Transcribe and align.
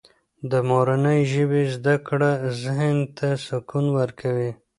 د 0.51 0.53
مورنۍ 0.69 1.21
ژبې 1.33 1.63
زده 1.75 1.95
کړه 2.07 2.31
ذهن 2.61 2.97
ته 3.17 3.27
سکون 3.45 3.85
ورکوي. 3.99 4.51